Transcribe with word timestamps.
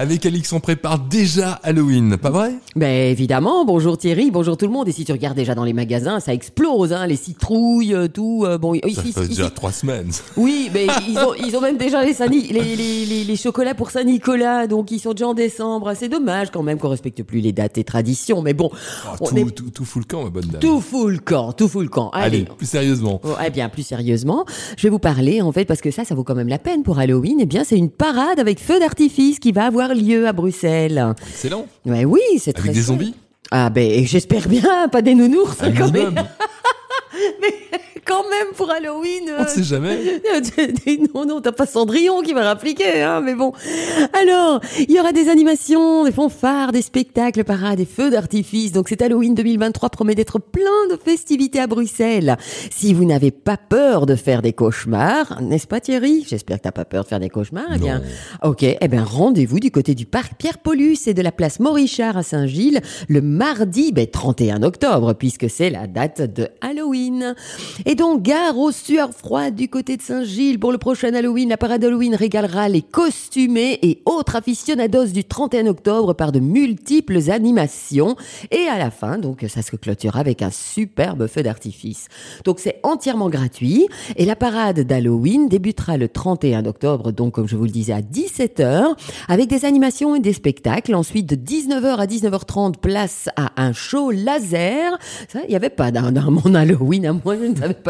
Avec 0.00 0.24
Alix, 0.26 0.52
on 0.52 0.60
prépare 0.60 1.00
déjà 1.00 1.54
Halloween, 1.64 2.16
pas 2.18 2.30
vrai? 2.30 2.52
Ben 2.76 3.10
évidemment, 3.10 3.64
bonjour 3.64 3.98
Thierry, 3.98 4.30
bonjour 4.30 4.56
tout 4.56 4.66
le 4.66 4.70
monde. 4.72 4.86
Et 4.86 4.92
si 4.92 5.04
tu 5.04 5.10
regardes 5.10 5.36
déjà 5.36 5.56
dans 5.56 5.64
les 5.64 5.72
magasins, 5.72 6.20
ça 6.20 6.32
explose, 6.32 6.92
hein, 6.92 7.04
les 7.08 7.16
citrouilles, 7.16 7.94
euh, 7.94 8.06
tout. 8.06 8.44
euh, 8.46 8.58
bon, 8.58 8.74
Ça 8.74 8.86
ici, 8.88 9.12
fait 9.12 9.20
ici- 9.22 9.28
déjà 9.30 9.50
trois 9.50 9.72
semaines. 9.72 10.12
oui, 10.36 10.70
mais 10.72 10.86
ils 11.08 11.18
ont, 11.18 11.34
ils 11.34 11.56
ont 11.56 11.60
même 11.60 11.78
déjà 11.78 12.04
les, 12.04 12.12
Saint- 12.14 12.26
les, 12.28 12.42
les, 12.52 12.76
les, 13.06 13.24
les 13.24 13.36
chocolats 13.36 13.74
pour 13.74 13.90
Saint-Nicolas, 13.90 14.68
donc 14.68 14.92
ils 14.92 15.00
sont 15.00 15.14
déjà 15.14 15.26
en 15.26 15.34
décembre. 15.34 15.92
C'est 15.96 16.08
dommage 16.08 16.52
quand 16.52 16.62
même 16.62 16.78
qu'on 16.78 16.90
respecte 16.90 17.24
plus 17.24 17.40
les 17.40 17.50
dates 17.50 17.76
et 17.76 17.82
traditions, 17.82 18.40
mais 18.40 18.54
bon, 18.54 18.70
Oh, 18.72 19.16
on 19.20 19.26
tout, 19.26 19.36
est 19.36 19.44
tout, 19.50 19.70
tout 19.70 19.84
fout 19.84 20.02
le 20.02 20.06
camp, 20.06 20.22
ma 20.22 20.30
bonne 20.30 20.46
dame. 20.46 20.60
tout 20.60 20.80
fout 20.80 21.10
le 21.10 21.18
camp, 21.18 21.50
tout 21.52 21.66
fout 21.66 21.82
le 21.82 21.88
camp. 21.88 22.10
Allez, 22.12 22.36
Allez. 22.42 22.48
plus 22.56 22.68
sérieusement. 22.70 23.20
Oh, 23.24 23.30
eh 23.44 23.50
bien, 23.50 23.68
plus 23.68 23.82
sérieusement, 23.82 24.44
je 24.76 24.82
vais 24.84 24.90
vous 24.90 25.00
parler, 25.00 25.42
en 25.42 25.50
fait, 25.50 25.64
parce 25.64 25.80
que 25.80 25.90
ça, 25.90 26.04
ça 26.04 26.14
vaut 26.14 26.22
quand 26.22 26.36
même 26.36 26.46
la 26.46 26.58
peine 26.60 26.84
pour 26.84 27.00
Halloween. 27.00 27.38
Eh 27.40 27.46
bien, 27.46 27.64
c'est 27.64 27.76
une 27.76 27.90
parade 27.90 28.38
avec 28.38 28.60
feu 28.60 28.78
d'artifice 28.78 29.40
qui 29.40 29.50
va 29.50 29.64
avoir 29.66 29.87
lieu 29.94 30.26
à 30.26 30.32
Bruxelles. 30.32 31.14
Excellent. 31.28 31.66
Ouais, 31.86 32.04
oui, 32.04 32.20
c'est 32.38 32.52
très 32.52 32.68
Avec 32.70 32.74
des 32.74 32.78
chouette. 32.80 32.86
zombies 32.86 33.14
Ah 33.50 33.70
ben, 33.70 34.04
j'espère 34.06 34.48
bien, 34.48 34.88
pas 34.88 35.02
des 35.02 35.14
nounours 35.14 35.56
Un 35.62 35.72
quand 35.72 35.92
même. 35.92 36.14
Quand 38.08 38.24
même 38.30 38.54
pour 38.56 38.70
Halloween. 38.70 39.24
On 39.28 39.42
euh, 39.42 39.44
ne 39.44 39.48
sait 39.48 39.62
jamais. 39.62 39.98
non, 41.14 41.26
non, 41.26 41.42
t'as 41.42 41.52
pas 41.52 41.66
Cendrillon 41.66 42.22
qui 42.22 42.32
va 42.32 42.42
rappliquer, 42.42 43.02
hein, 43.02 43.20
mais 43.20 43.34
bon. 43.34 43.52
Alors, 44.18 44.62
il 44.78 44.90
y 44.90 44.98
aura 44.98 45.12
des 45.12 45.28
animations, 45.28 46.04
des 46.04 46.12
fanfares, 46.12 46.72
des 46.72 46.80
spectacles, 46.80 47.44
parades, 47.44 47.76
des 47.76 47.84
feux 47.84 48.08
d'artifice. 48.08 48.72
Donc, 48.72 48.88
cet 48.88 49.02
Halloween 49.02 49.34
2023 49.34 49.90
promet 49.90 50.14
d'être 50.14 50.38
plein 50.38 50.88
de 50.90 50.96
festivités 50.96 51.60
à 51.60 51.66
Bruxelles. 51.66 52.38
Si 52.70 52.94
vous 52.94 53.04
n'avez 53.04 53.30
pas 53.30 53.58
peur 53.58 54.06
de 54.06 54.14
faire 54.14 54.40
des 54.40 54.54
cauchemars, 54.54 55.42
n'est-ce 55.42 55.66
pas 55.66 55.80
Thierry? 55.80 56.24
J'espère 56.26 56.56
que 56.56 56.62
t'as 56.62 56.72
pas 56.72 56.86
peur 56.86 57.04
de 57.04 57.08
faire 57.08 57.20
des 57.20 57.28
cauchemars. 57.28 57.72
Eh 57.74 57.78
bien, 57.78 58.02
ok, 58.42 58.62
eh 58.62 58.88
bien, 58.88 59.04
rendez-vous 59.04 59.60
du 59.60 59.70
côté 59.70 59.94
du 59.94 60.06
parc 60.06 60.32
Pierre-Paulus 60.38 61.06
et 61.08 61.12
de 61.12 61.20
la 61.20 61.32
place 61.32 61.60
Maurichard 61.60 62.16
à 62.16 62.22
Saint-Gilles 62.22 62.80
le 63.08 63.20
mardi 63.20 63.92
ben, 63.92 64.06
31 64.06 64.62
octobre, 64.62 65.12
puisque 65.12 65.50
c'est 65.50 65.68
la 65.68 65.86
date 65.86 66.22
de 66.22 66.48
Halloween. 66.62 67.34
Et 67.84 67.97
donc, 67.98 68.22
gare 68.22 68.56
aux 68.56 68.70
sueurs 68.70 69.12
froides 69.12 69.56
du 69.56 69.68
côté 69.68 69.96
de 69.96 70.02
Saint-Gilles 70.02 70.60
pour 70.60 70.70
le 70.70 70.78
prochain 70.78 71.12
Halloween. 71.14 71.48
La 71.48 71.56
parade 71.56 71.82
Halloween 71.82 72.14
régalera 72.14 72.68
les 72.68 72.80
costumés 72.80 73.76
et 73.82 74.02
autres 74.06 74.36
aficionados 74.36 75.06
du 75.06 75.24
31 75.24 75.66
octobre 75.66 76.14
par 76.14 76.30
de 76.30 76.38
multiples 76.38 77.28
animations. 77.28 78.14
Et 78.52 78.68
à 78.68 78.78
la 78.78 78.92
fin, 78.92 79.18
donc, 79.18 79.44
ça 79.48 79.62
se 79.62 79.74
clôturera 79.74 80.20
avec 80.20 80.42
un 80.42 80.52
superbe 80.52 81.26
feu 81.26 81.42
d'artifice. 81.42 82.06
Donc, 82.44 82.60
c'est 82.60 82.78
entièrement 82.84 83.28
gratuit. 83.30 83.88
Et 84.14 84.26
la 84.26 84.36
parade 84.36 84.78
d'Halloween 84.78 85.48
débutera 85.48 85.96
le 85.96 86.08
31 86.08 86.66
octobre, 86.66 87.10
donc, 87.10 87.34
comme 87.34 87.48
je 87.48 87.56
vous 87.56 87.64
le 87.64 87.70
disais, 87.70 87.94
à 87.94 88.00
17h, 88.00 88.94
avec 89.26 89.48
des 89.48 89.64
animations 89.64 90.14
et 90.14 90.20
des 90.20 90.34
spectacles. 90.34 90.94
Ensuite, 90.94 91.26
de 91.26 91.34
19h 91.34 91.96
à 91.96 92.06
19h30, 92.06 92.76
place 92.76 93.28
à 93.34 93.60
un 93.60 93.72
show 93.72 94.12
laser. 94.12 94.96
Ça, 95.26 95.40
il 95.42 95.50
n'y 95.50 95.56
avait 95.56 95.68
pas 95.68 95.90
dans 95.90 96.30
mon 96.30 96.54
Halloween 96.54 97.04
à 97.04 97.12
moi, 97.12 97.34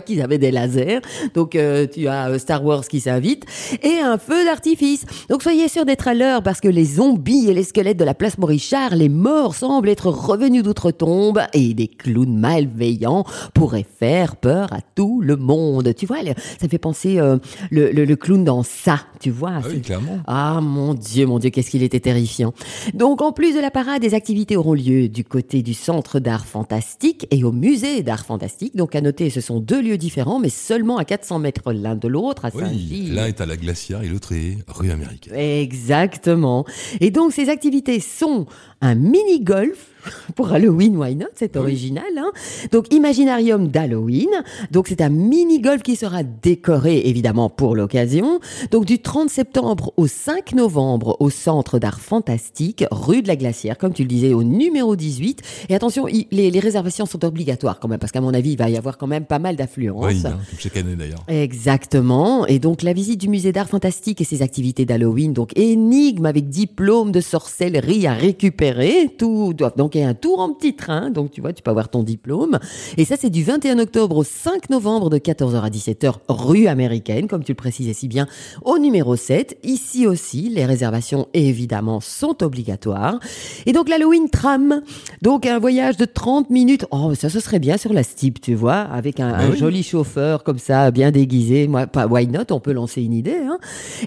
qu'ils 0.00 0.22
avaient 0.22 0.38
des 0.38 0.50
lasers. 0.50 1.00
Donc, 1.34 1.54
euh, 1.56 1.86
tu 1.86 2.06
as 2.08 2.28
euh, 2.30 2.38
Star 2.38 2.64
Wars 2.64 2.86
qui 2.86 3.00
s'invite 3.00 3.44
et 3.82 3.98
un 3.98 4.18
feu 4.18 4.44
d'artifice. 4.44 5.04
Donc, 5.28 5.42
soyez 5.42 5.68
sûrs 5.68 5.84
d'être 5.84 6.08
à 6.08 6.14
l'heure 6.14 6.42
parce 6.42 6.60
que 6.60 6.68
les 6.68 6.84
zombies 6.84 7.48
et 7.48 7.54
les 7.54 7.62
squelettes 7.64 7.96
de 7.98 8.04
la 8.04 8.14
place 8.14 8.38
Maurichard, 8.38 8.94
les 8.94 9.08
morts 9.08 9.54
semblent 9.54 9.88
être 9.88 10.08
revenus 10.08 10.62
d'outre-tombe 10.62 11.40
et 11.52 11.74
des 11.74 11.88
clowns 11.88 12.36
malveillants 12.38 13.24
pourraient 13.54 13.86
faire 13.98 14.36
peur 14.36 14.72
à 14.72 14.78
tout 14.94 15.20
le 15.20 15.36
monde. 15.36 15.94
Tu 15.96 16.06
vois, 16.06 16.18
ça 16.60 16.68
fait 16.68 16.78
penser 16.78 17.18
euh, 17.18 17.38
le, 17.70 17.90
le- 17.90 18.04
le 18.04 18.16
clown 18.16 18.44
dans 18.44 18.62
ça, 18.62 19.00
tu 19.20 19.30
vois. 19.30 19.52
Ah 19.56 19.66
oui, 19.68 19.80
clairement. 19.80 20.18
ah 20.26 20.60
mon 20.62 20.94
Dieu, 20.94 21.26
mon 21.26 21.38
Dieu, 21.38 21.50
qu'est-ce 21.50 21.70
qu'il 21.70 21.82
était 21.82 22.00
terrifiant. 22.00 22.52
Donc 22.94 23.22
en 23.22 23.32
plus 23.32 23.54
de 23.54 23.60
la 23.60 23.70
parade, 23.70 24.02
des 24.02 24.14
activités 24.14 24.56
auront 24.56 24.74
lieu 24.74 25.08
du 25.08 25.24
côté 25.24 25.62
du 25.62 25.74
Centre 25.74 26.20
d'art 26.20 26.44
fantastique 26.46 27.26
et 27.30 27.44
au 27.44 27.52
musée 27.52 28.02
d'art 28.02 28.24
fantastique. 28.24 28.76
Donc 28.76 28.94
à 28.94 29.00
noter, 29.00 29.30
ce 29.30 29.40
sont 29.40 29.60
deux 29.60 29.80
lieux 29.84 29.98
différents, 29.98 30.40
mais 30.40 30.48
seulement 30.48 30.96
à 30.96 31.04
400 31.04 31.38
mètres 31.38 31.72
l'un 31.72 31.94
de 31.94 32.08
l'autre, 32.08 32.44
à 32.44 32.50
Oui, 32.54 33.10
l'un 33.12 33.26
est 33.26 33.40
à 33.40 33.46
la 33.46 33.56
glacière 33.56 34.02
et 34.02 34.08
l'autre 34.08 34.32
est 34.32 34.58
rue 34.66 34.90
américaine. 34.90 35.34
Exactement. 35.34 36.64
Et 37.00 37.10
donc 37.10 37.32
ces 37.32 37.48
activités 37.48 38.00
sont 38.00 38.46
un 38.86 38.94
mini-golf 38.94 39.90
pour 40.36 40.52
Halloween, 40.52 40.98
why 40.98 41.16
not? 41.16 41.28
C'est 41.34 41.56
original. 41.56 42.04
Hein 42.18 42.30
donc 42.72 42.92
Imaginarium 42.92 43.68
d'Halloween. 43.68 44.28
Donc 44.70 44.88
c'est 44.88 45.00
un 45.00 45.08
mini-golf 45.08 45.82
qui 45.82 45.96
sera 45.96 46.22
décoré 46.22 47.00
évidemment 47.06 47.48
pour 47.48 47.74
l'occasion. 47.74 48.38
Donc 48.70 48.84
du 48.84 48.98
30 48.98 49.30
septembre 49.30 49.94
au 49.96 50.06
5 50.06 50.52
novembre 50.54 51.16
au 51.20 51.30
Centre 51.30 51.78
d'art 51.78 52.00
fantastique, 52.00 52.84
rue 52.90 53.22
de 53.22 53.28
la 53.28 53.36
Glacière, 53.36 53.78
comme 53.78 53.94
tu 53.94 54.02
le 54.02 54.08
disais, 54.08 54.34
au 54.34 54.42
numéro 54.44 54.94
18. 54.94 55.40
Et 55.70 55.74
attention, 55.74 56.06
il- 56.06 56.26
les, 56.30 56.50
les 56.50 56.60
réservations 56.60 57.06
sont 57.06 57.24
obligatoires 57.24 57.80
quand 57.80 57.88
même, 57.88 57.98
parce 57.98 58.12
qu'à 58.12 58.20
mon 58.20 58.34
avis, 58.34 58.52
il 58.52 58.58
va 58.58 58.68
y 58.68 58.76
avoir 58.76 58.98
quand 58.98 59.06
même 59.06 59.24
pas 59.24 59.38
mal 59.38 59.56
d'affluence. 59.56 60.04
Oui, 60.04 60.20
hein, 60.26 60.32
comme 60.50 60.58
chaque 60.58 60.76
année 60.76 60.96
d'ailleurs. 60.96 61.24
Exactement. 61.28 62.46
Et 62.46 62.58
donc, 62.58 62.82
la 62.82 62.92
visite 62.92 63.20
du 63.20 63.28
musée 63.28 63.52
d'art 63.52 63.68
fantastique 63.70 64.20
et 64.20 64.24
ses 64.24 64.42
activités 64.42 64.84
d'Halloween, 64.84 65.32
donc 65.32 65.56
énigme 65.56 66.26
avec 66.26 66.50
diplôme 66.50 67.10
de 67.10 67.22
sorcellerie 67.22 68.06
à 68.06 68.12
récupérer. 68.12 68.73
Tout 69.18 69.52
donc, 69.76 69.94
il 69.94 70.00
y 70.00 70.04
a 70.04 70.08
un 70.08 70.14
tour 70.14 70.40
en 70.40 70.52
petit 70.52 70.74
train. 70.74 71.10
Donc, 71.10 71.30
tu 71.30 71.40
vois, 71.40 71.52
tu 71.52 71.62
peux 71.62 71.70
avoir 71.70 71.88
ton 71.88 72.02
diplôme. 72.02 72.58
Et 72.96 73.04
ça, 73.04 73.16
c'est 73.18 73.30
du 73.30 73.42
21 73.42 73.78
octobre 73.78 74.16
au 74.16 74.24
5 74.24 74.70
novembre 74.70 75.10
de 75.10 75.18
14h 75.18 75.60
à 75.60 75.70
17h, 75.70 76.14
rue 76.28 76.66
américaine, 76.66 77.28
comme 77.28 77.44
tu 77.44 77.52
le 77.52 77.56
précisais 77.56 77.92
si 77.92 78.08
bien, 78.08 78.26
au 78.62 78.78
numéro 78.78 79.16
7. 79.16 79.58
Ici 79.62 80.06
aussi, 80.06 80.48
les 80.50 80.64
réservations, 80.64 81.28
évidemment, 81.34 82.00
sont 82.00 82.42
obligatoires. 82.42 83.20
Et 83.66 83.72
donc, 83.72 83.88
l'Halloween 83.88 84.28
tram. 84.30 84.82
Donc, 85.22 85.46
un 85.46 85.58
voyage 85.58 85.96
de 85.96 86.04
30 86.04 86.50
minutes. 86.50 86.86
Oh, 86.90 87.14
ça, 87.14 87.28
ce 87.28 87.40
serait 87.40 87.58
bien 87.58 87.76
sur 87.76 87.92
la 87.92 88.02
Steep, 88.02 88.40
tu 88.40 88.54
vois, 88.54 88.80
avec 88.80 89.20
un, 89.20 89.34
un 89.34 89.50
oui. 89.50 89.58
joli 89.58 89.82
chauffeur 89.82 90.44
comme 90.44 90.58
ça, 90.58 90.90
bien 90.90 91.10
déguisé. 91.10 91.68
Moi, 91.68 91.86
pas 91.86 92.06
why 92.06 92.26
not, 92.26 92.44
on 92.50 92.60
peut 92.60 92.72
lancer 92.72 93.02
une 93.02 93.12
idée. 93.12 93.36
Hein. 93.36 93.58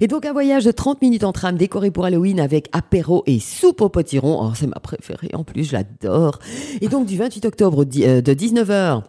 Et 0.02 0.08
donc 0.08 0.26
un 0.26 0.34
voyage 0.34 0.66
de 0.66 0.72
30 0.72 1.02
minutes 1.02 1.24
en 1.24 1.32
tram 1.32 1.56
décoré 1.56 1.92
pour 1.92 2.06
Halloween 2.06 2.40
avec 2.40 2.70
apéro 2.72 3.24
et 3.26 3.40
soupe 3.40 3.82
au 3.82 3.90
potiron. 3.90 4.40
Oh, 4.42 4.52
c'est 4.58 4.68
ma 4.68 4.80
préférée 4.80 5.30
en 5.34 5.44
plus, 5.44 5.64
j'adore. 5.64 6.40
Et 6.82 6.88
donc 6.88 7.06
du 7.06 7.18
28 7.18 7.46
octobre 7.46 7.80
au 7.80 7.86
di- 7.86 8.06
euh, 8.06 8.22
de 8.22 8.34
19h. 8.34 9.02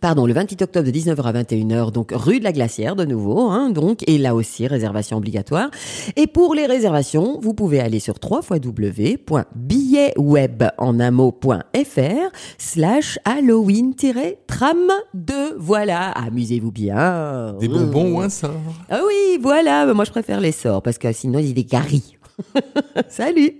Pardon, 0.00 0.24
le 0.24 0.32
28 0.32 0.62
octobre 0.62 0.86
de 0.86 0.90
19h 0.90 1.22
à 1.22 1.32
21h, 1.42 1.92
donc 1.92 2.12
rue 2.14 2.38
de 2.38 2.44
la 2.44 2.52
Glacière 2.52 2.96
de 2.96 3.04
nouveau, 3.04 3.50
hein, 3.50 3.68
donc, 3.68 4.02
et 4.08 4.16
là 4.16 4.34
aussi, 4.34 4.66
réservation 4.66 5.18
obligatoire. 5.18 5.68
Et 6.16 6.26
pour 6.26 6.54
les 6.54 6.64
réservations, 6.64 7.38
vous 7.42 7.52
pouvez 7.52 7.78
aller 7.78 8.00
sur 8.00 8.14
www.billetweb 8.22 10.62
en 10.78 10.98
un 10.98 11.10
mot.fr 11.10 12.30
slash 12.56 13.18
Halloween-tram 13.26 14.92
2. 15.12 15.56
Voilà, 15.58 16.08
amusez-vous 16.12 16.72
bien. 16.72 17.52
Des 17.60 17.68
bonbons 17.68 18.14
ou 18.16 18.20
un 18.20 18.30
sort? 18.30 18.50
Ah 18.88 19.00
oui, 19.06 19.38
voilà, 19.42 19.92
moi 19.92 20.06
je 20.06 20.10
préfère 20.10 20.40
les 20.40 20.52
sorts 20.52 20.80
parce 20.82 20.96
que 20.96 21.12
sinon 21.12 21.38
il 21.38 21.58
est 21.58 21.70
gari. 21.70 22.16
Salut 23.08 23.58